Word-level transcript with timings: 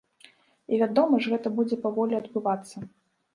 І, 0.29 0.73
вядома 0.83 1.19
ж, 1.25 1.33
гэта 1.33 1.51
будзе 1.59 1.79
паволі 1.85 2.19
адбывацца. 2.21 2.77